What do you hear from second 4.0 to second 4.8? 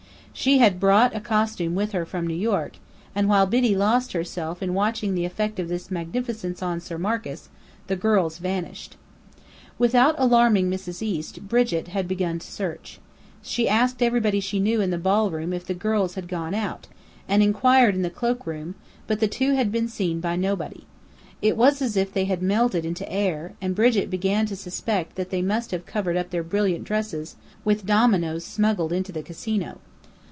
herself" in